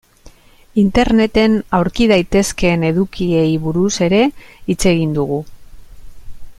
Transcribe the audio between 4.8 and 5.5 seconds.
egin dugu.